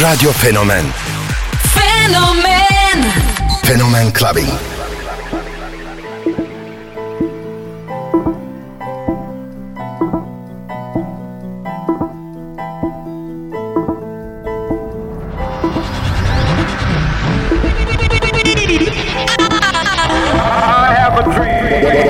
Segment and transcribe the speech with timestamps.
[0.00, 0.92] Radio Fenomen
[1.72, 2.98] Fenomen
[3.62, 4.48] Fenomen Clubbing.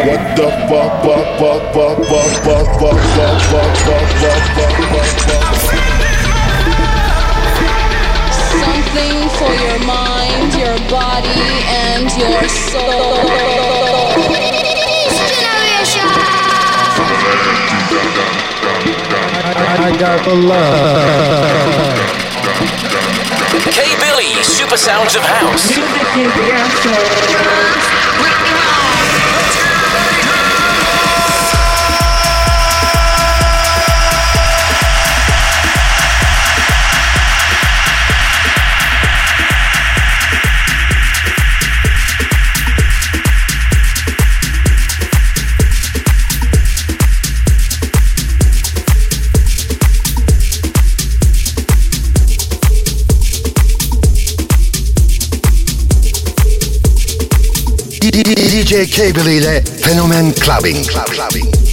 [0.04, 4.33] What the fuck, fuck, fuck, fuck, fuck, fuck, fuck, fuck, fuck, fuck, fuck.
[10.90, 13.14] body and your soul.
[19.76, 21.34] I got the love.
[23.72, 23.96] K.
[24.00, 25.72] Billy, Super Sounds of House.
[58.74, 60.84] DJ Cable ile Fenomen Clubbing.
[60.86, 61.63] Clubbing.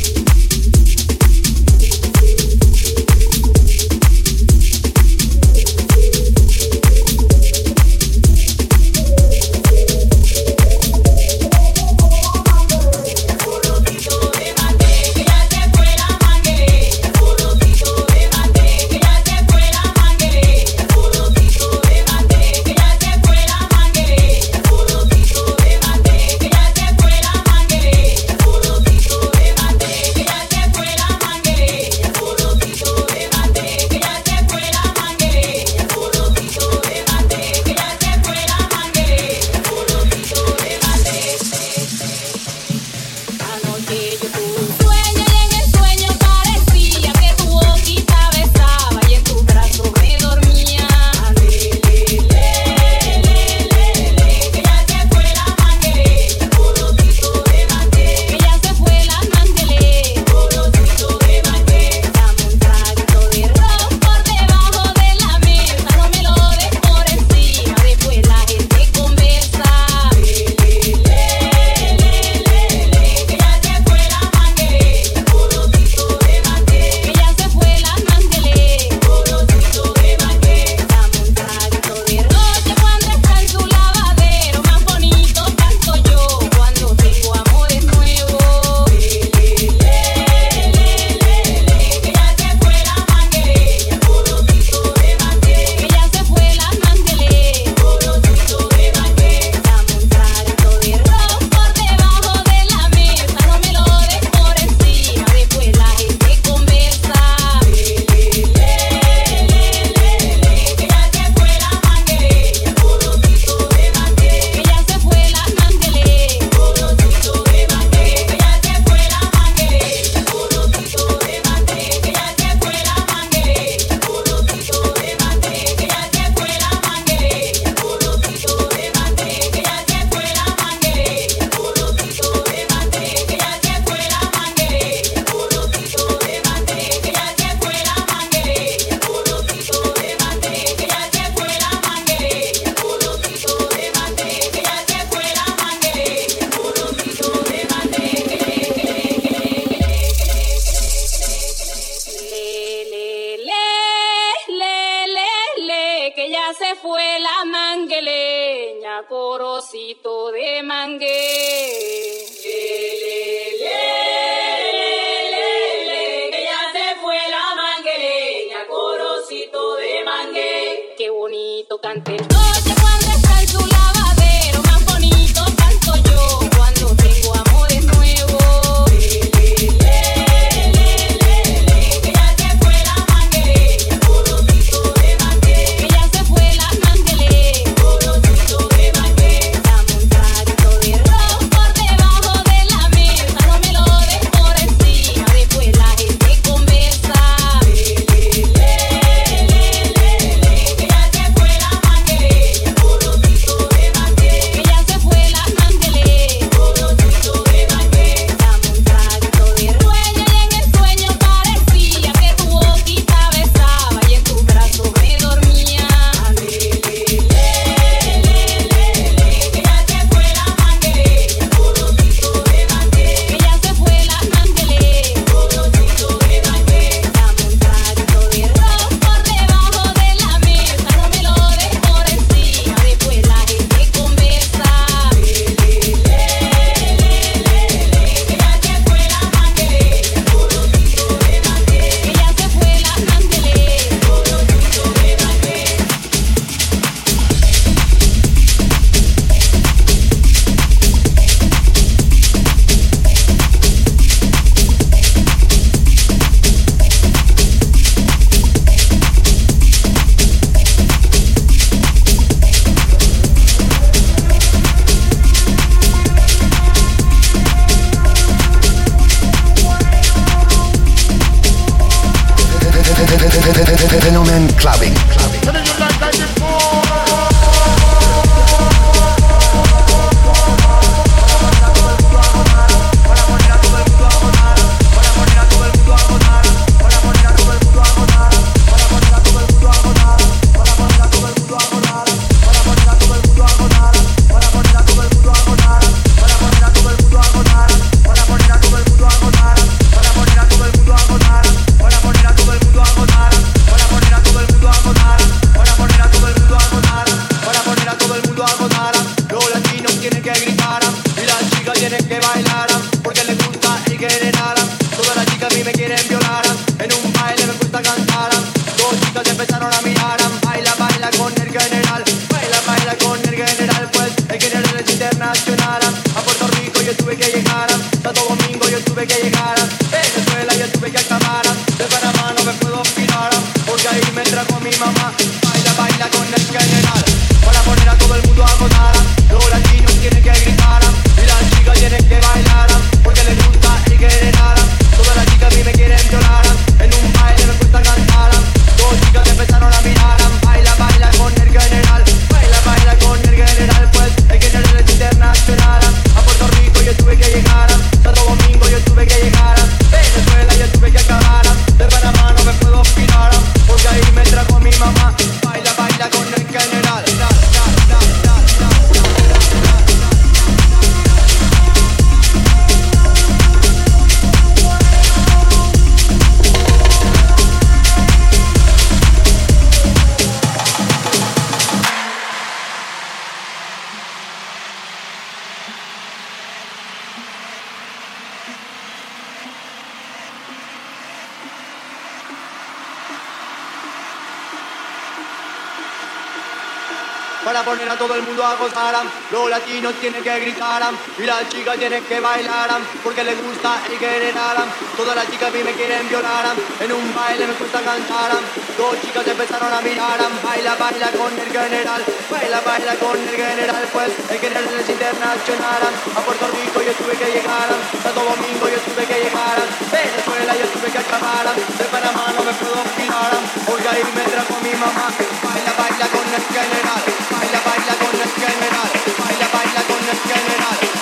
[397.61, 398.95] para poner a todo el mundo a gozar.
[399.31, 400.81] Los latinos tienen que gritar
[401.17, 402.69] y las chicas tienen que bailar
[403.03, 404.57] porque les gusta el general.
[404.97, 406.45] Todas las chicas a mí me quieren violar.
[406.79, 408.31] En un baile me gusta cantar.
[408.77, 410.19] Dos chicas empezaron a mirar.
[410.43, 412.01] Baila, baila con el general.
[412.31, 413.83] Baila, baila con el general.
[413.93, 415.81] Pues el general es internacional.
[416.17, 417.69] A Puerto Rico yo tuve que llegar.
[418.01, 419.57] Santo Domingo yo tuve que llegar.
[419.91, 421.45] Venezuela yo tuve que acabar.
[421.53, 423.33] De Panamá no me puedo fijar.
[423.69, 425.05] Hoy ahí me trajo mi mamá.
[425.45, 428.91] Baila, baila baila con el general, baila, baila con el general,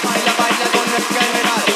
[0.04, 1.69] baila, baila con el general.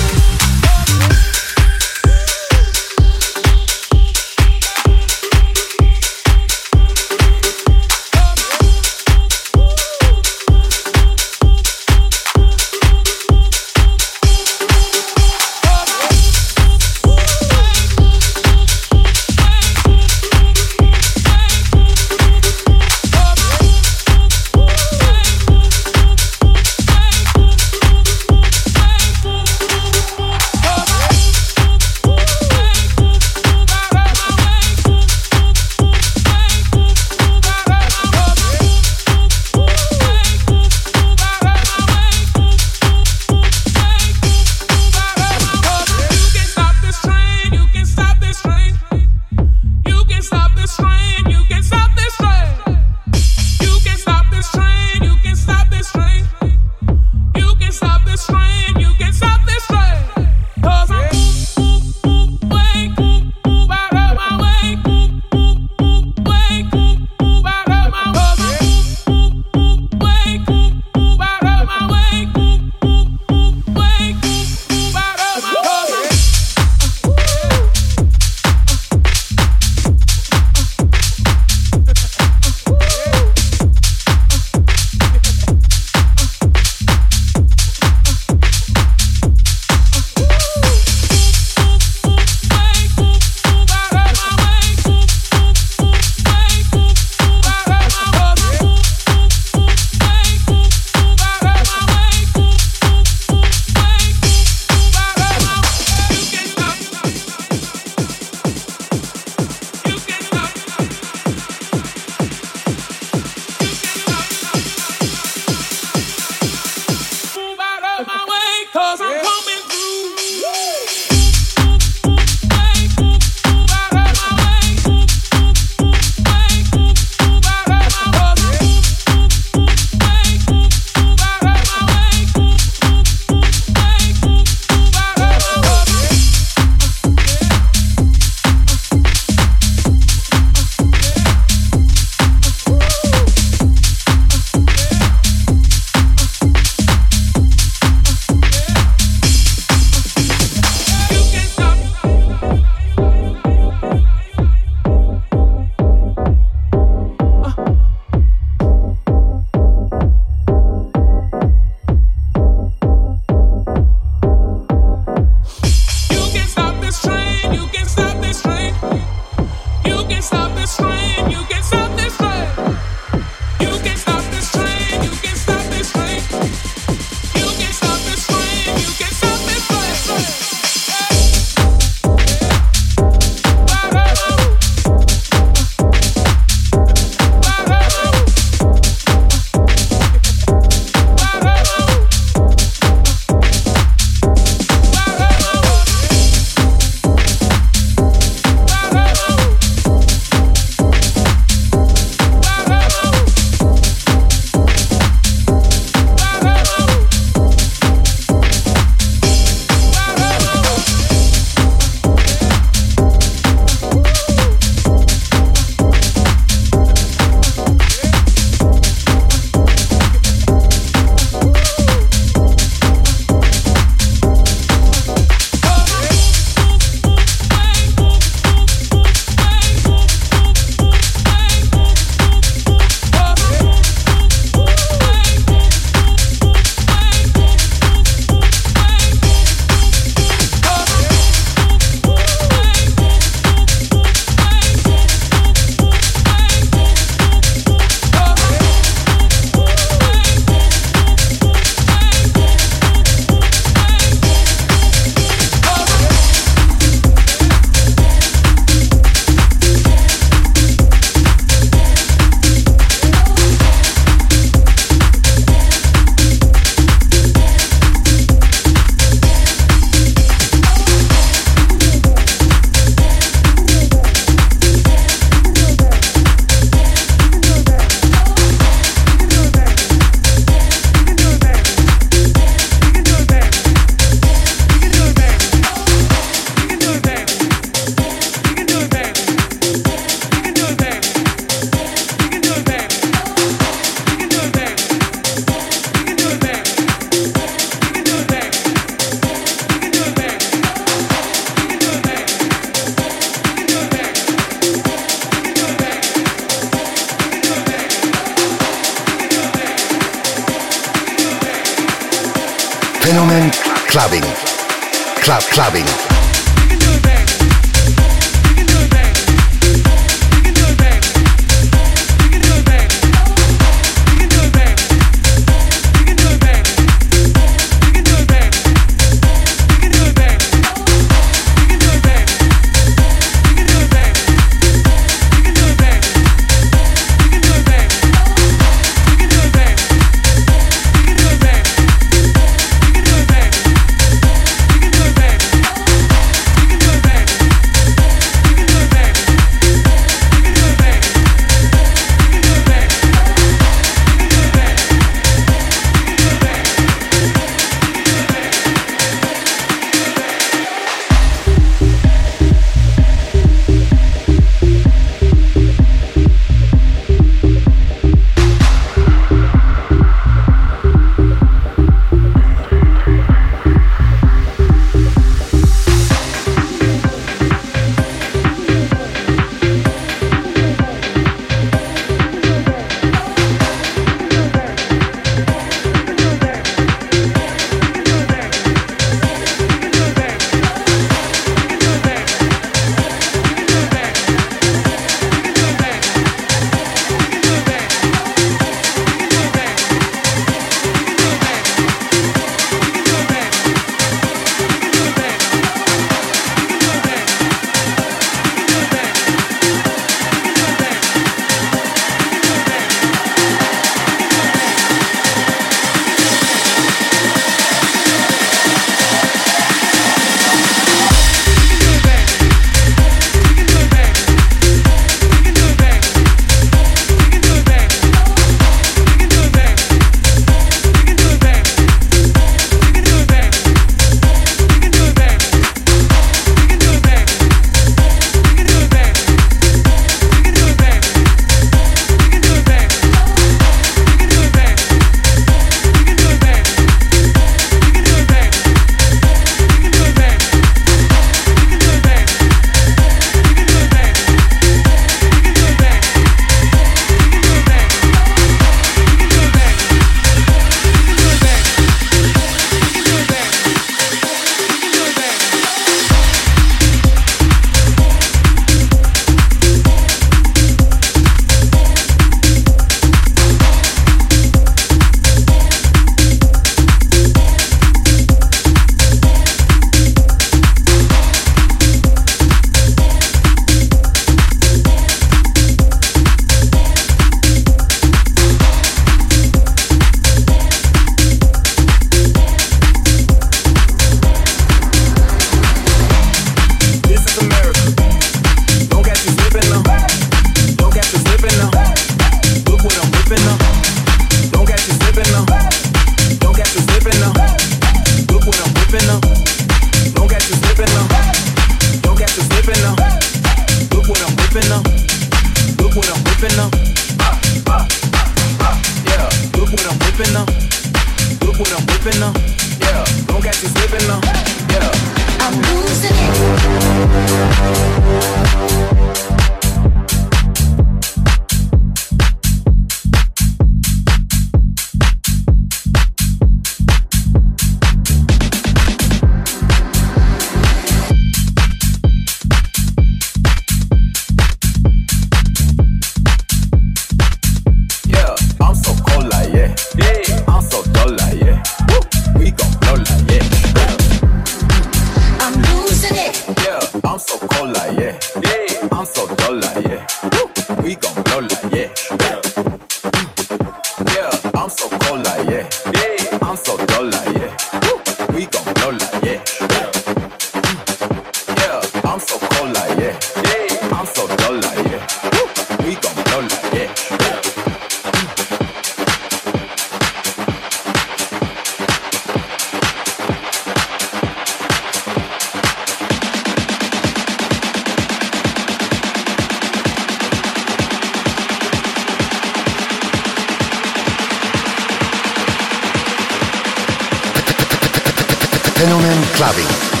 [598.81, 600.00] Fenomen Clubbing.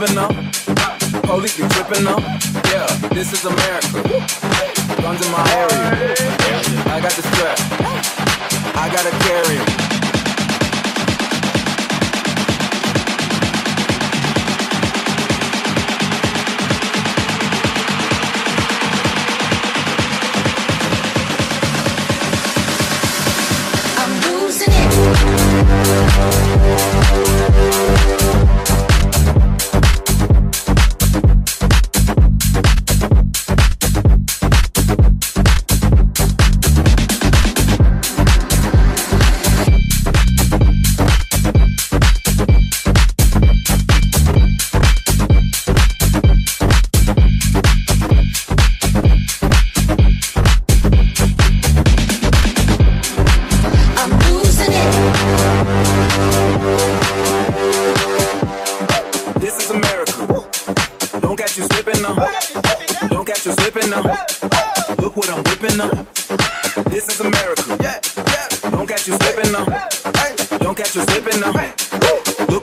[0.00, 0.30] living up.
[1.24, 2.20] Police be tripping up.
[2.70, 4.07] Yeah, this is America.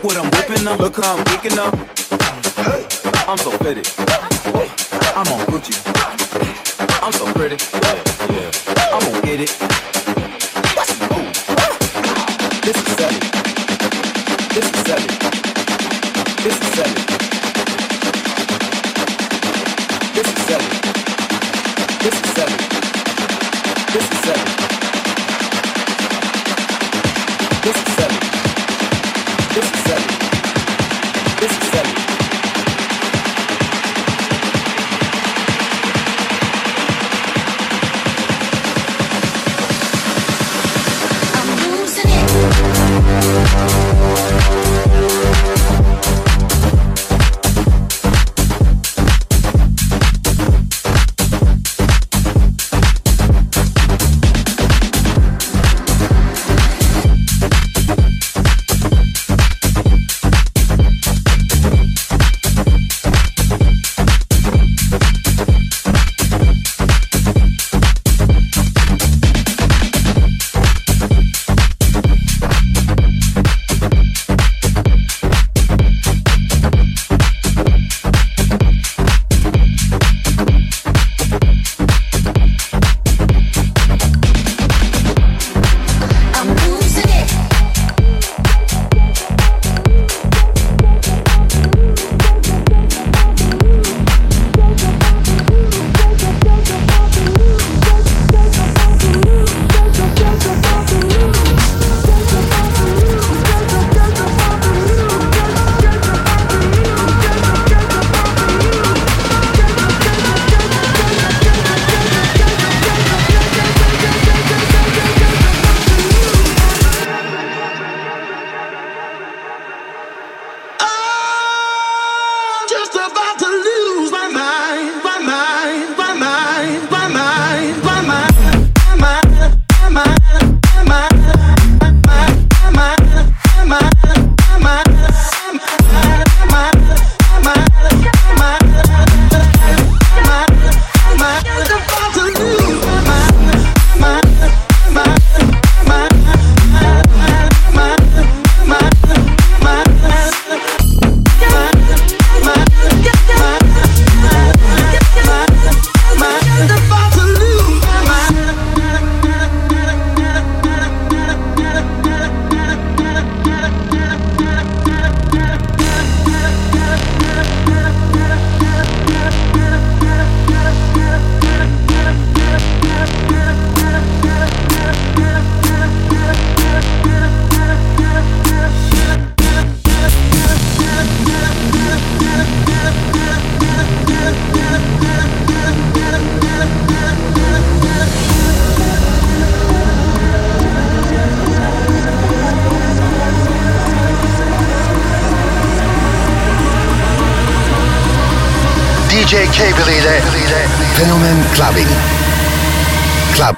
[0.05, 0.79] what I'm whipping up.
[0.79, 1.73] Look how I'm geeking up.
[3.27, 3.87] I'm so fitted.
[5.17, 5.73] I'm on Gucci.
[7.01, 7.57] I'm so pretty.
[8.93, 9.49] I'm gonna get it.
[12.61, 13.19] This is seven.
[14.53, 15.09] This is seven.
[16.43, 17.01] This is heavy.
[20.13, 20.69] This is heavy.
[22.03, 22.19] This is
[24.25, 24.45] heavy.
[27.63, 28.14] This is heavy.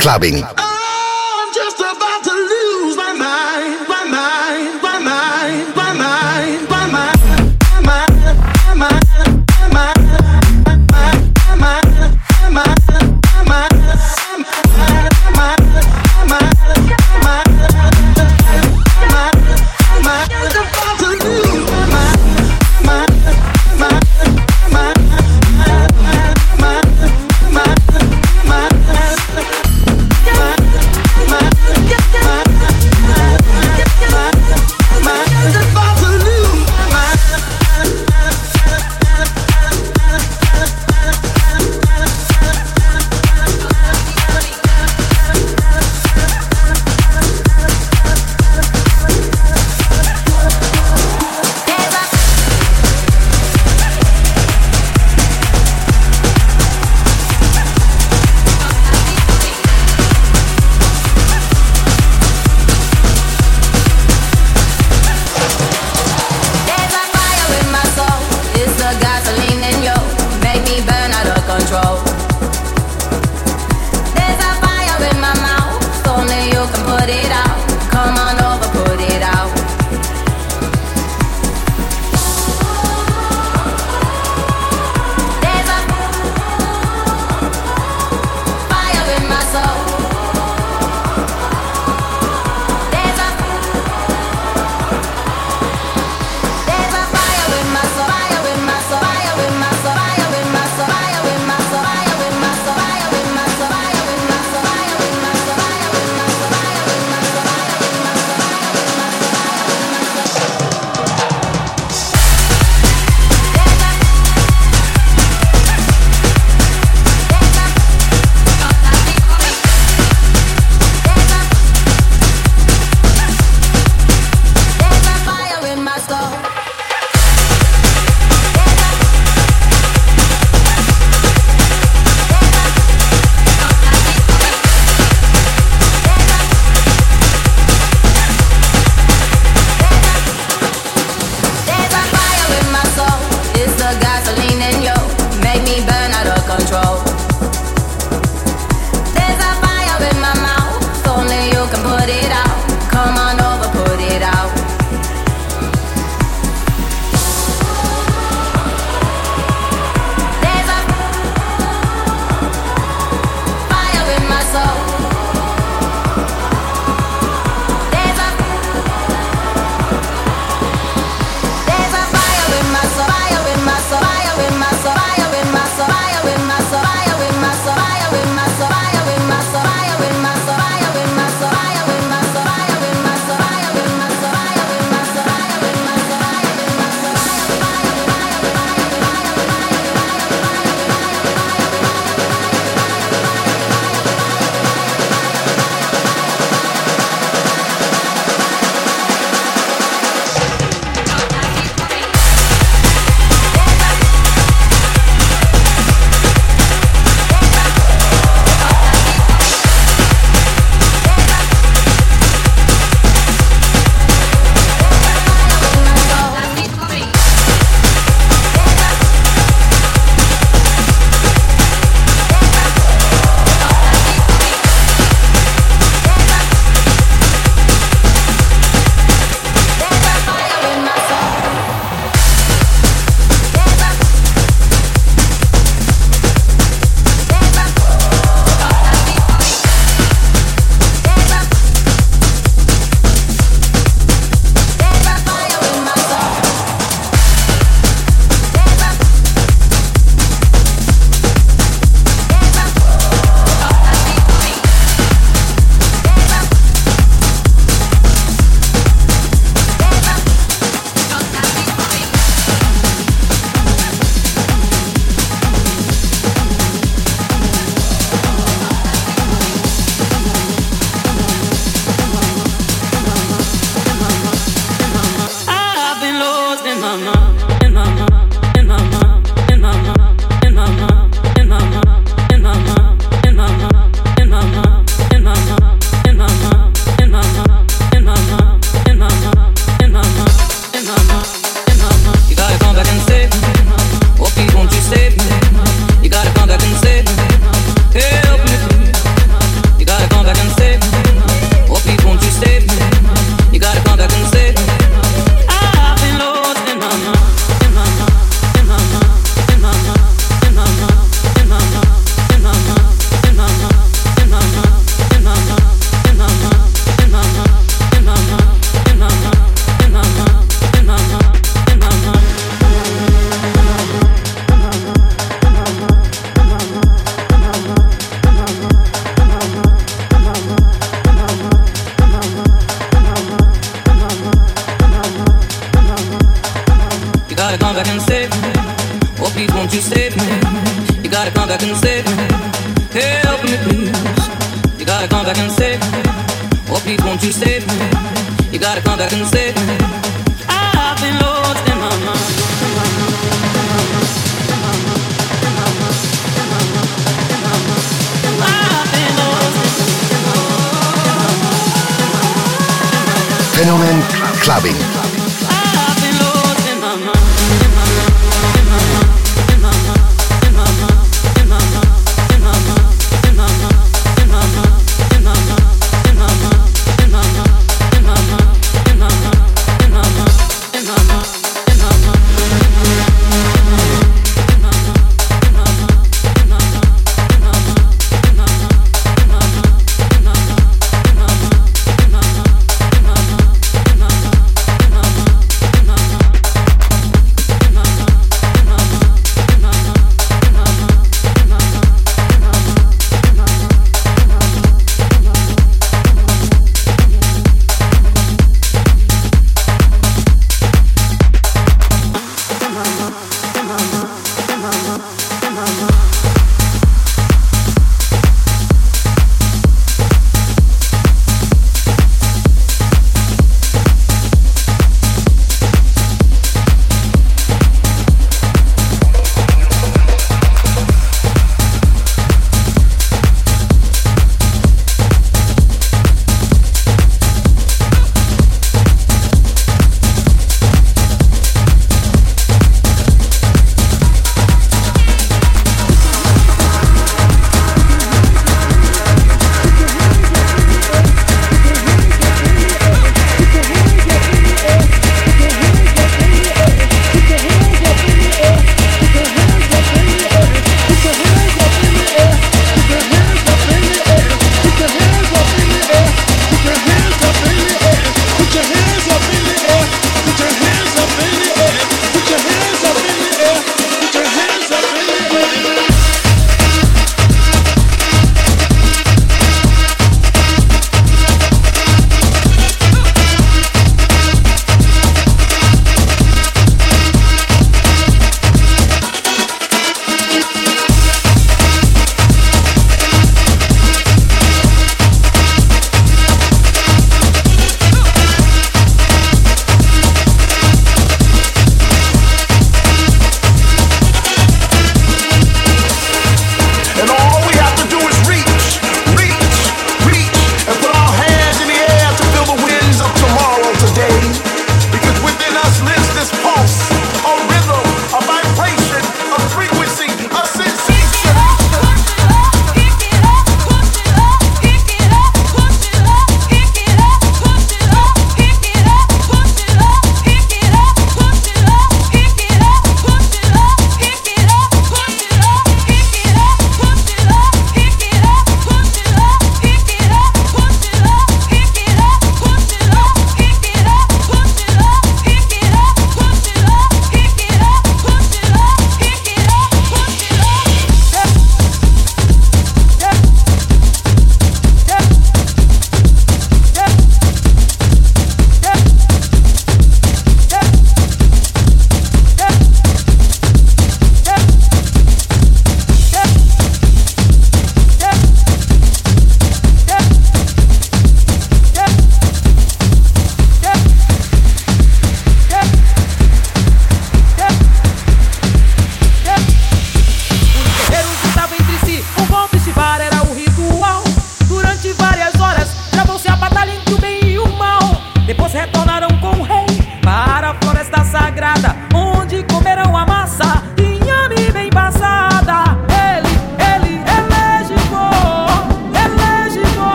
[0.00, 0.59] clubbing.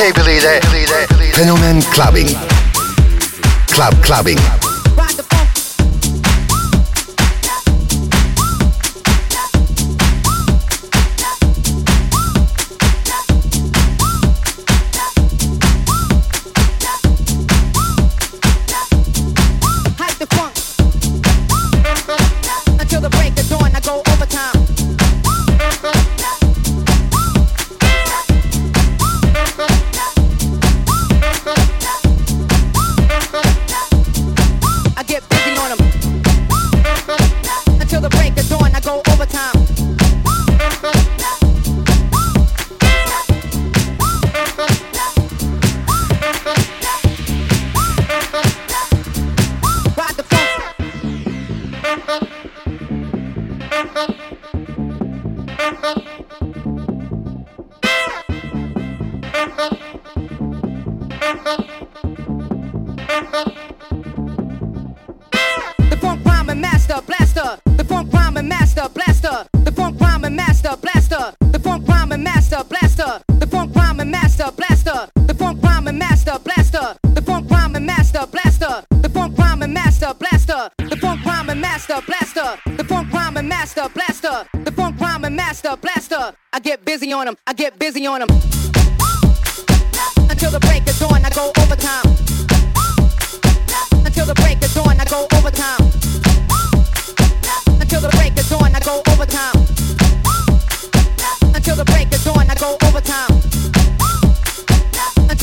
[0.00, 0.60] Ile
[1.34, 2.34] Fenomen Clubbing.
[3.66, 4.69] Club Clubbing.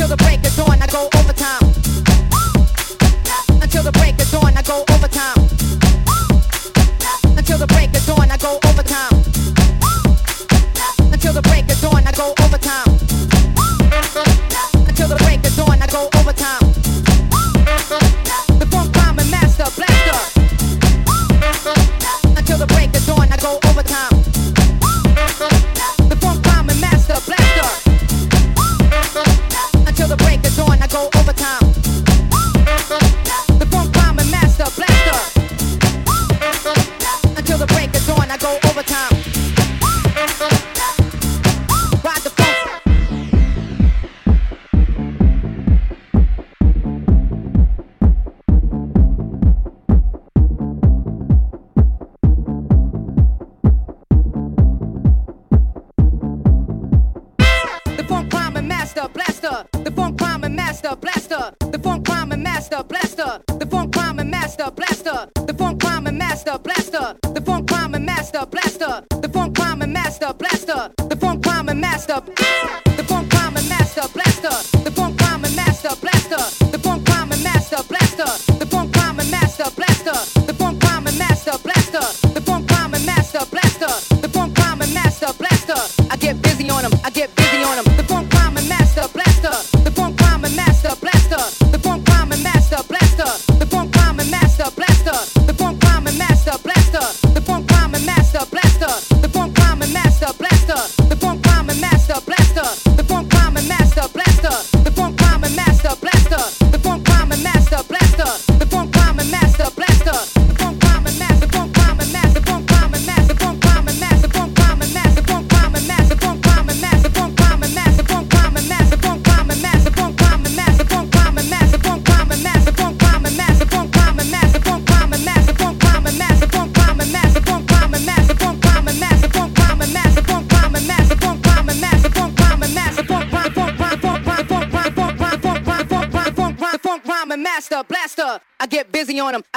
[0.07, 0.81] till the break is on.
[0.81, 1.26] I go over.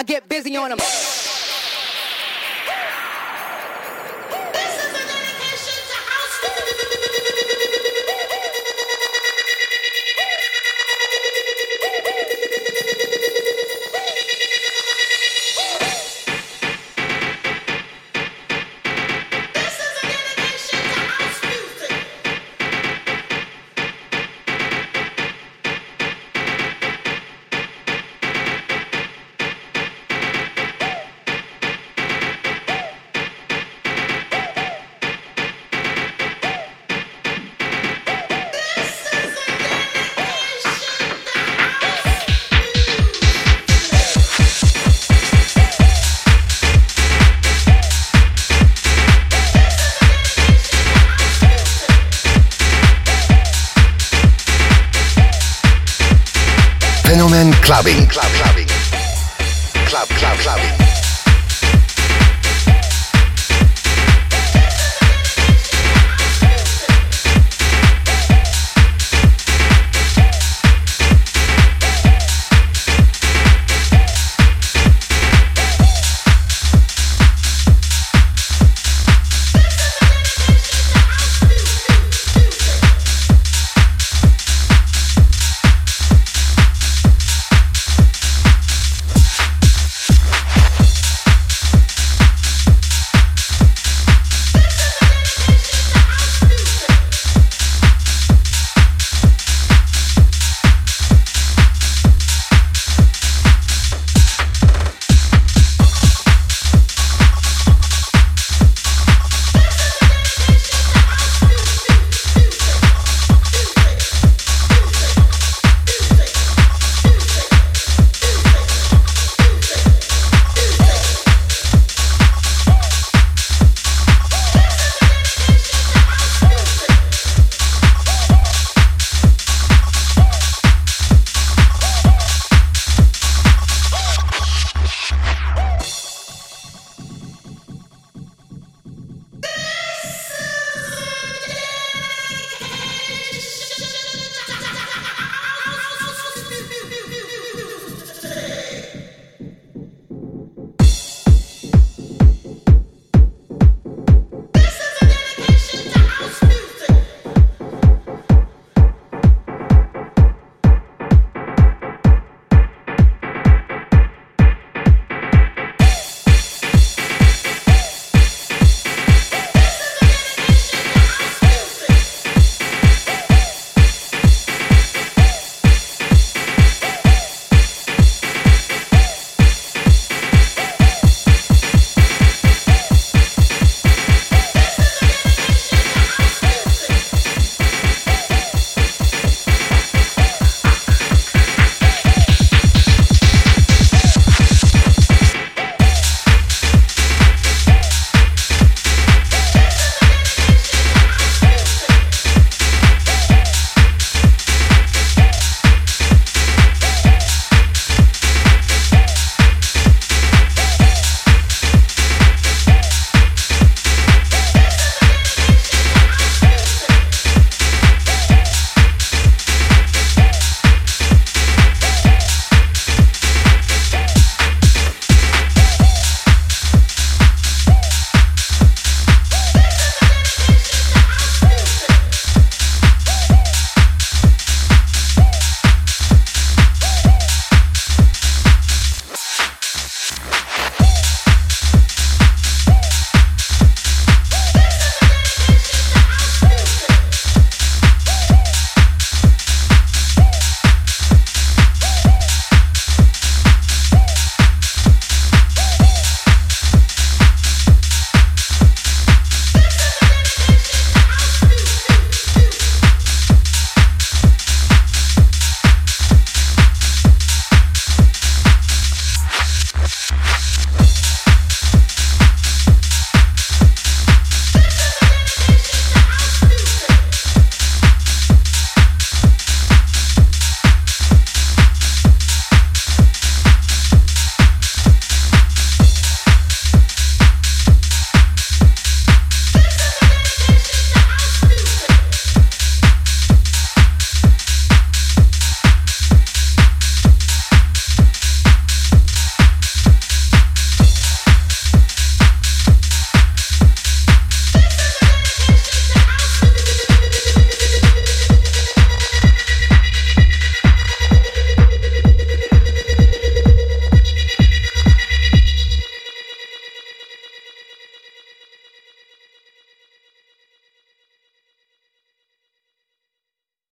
[0.01, 0.79] I get busy on them.